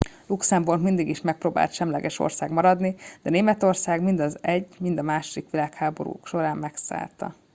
luxemburg 0.29 0.81
mindig 0.81 1.07
is 1.09 1.21
megpróbált 1.21 1.73
semleges 1.73 2.19
ország 2.19 2.51
maradni 2.51 2.95
de 3.21 3.29
németország 3.29 4.01
mind 4.03 4.19
az 4.19 4.37
i 4.47 4.65
mind 4.79 4.97
a 4.99 5.21
ii 5.35 5.45
világháború 5.51 6.19
során 6.23 6.57
megszállta 6.57 7.35